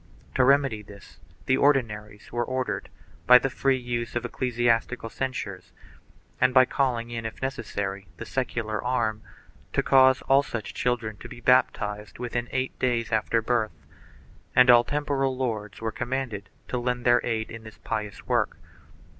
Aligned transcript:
To 0.33 0.43
remedy 0.43 0.81
this 0.81 1.19
the 1.45 1.57
Ordinaries 1.57 2.31
were 2.31 2.43
ordered, 2.43 2.89
by 3.27 3.37
the 3.37 3.51
free 3.51 3.77
use 3.77 4.15
of 4.15 4.25
ecclesiastical 4.25 5.09
censures, 5.09 5.73
and 6.39 6.55
by 6.55 6.65
calling 6.65 7.11
in 7.11 7.23
if 7.23 7.39
necessary 7.39 8.07
the 8.17 8.25
secular 8.25 8.83
arm, 8.83 9.21
to 9.73 9.83
cause 9.83 10.23
all 10.23 10.41
such 10.41 10.73
children 10.73 11.17
to 11.17 11.29
be 11.29 11.39
baptized 11.39 12.17
within 12.17 12.47
eight 12.49 12.73
clays 12.79 13.11
after 13.11 13.43
birth, 13.43 13.85
and 14.55 14.71
all 14.71 14.83
temporal 14.83 15.37
lords 15.37 15.81
were 15.81 15.91
commanded 15.91 16.49
to 16.69 16.79
lend 16.79 17.05
their 17.05 17.23
aid 17.23 17.51
in 17.51 17.61
this 17.61 17.77
pious 17.77 18.25
work. 18.25 18.57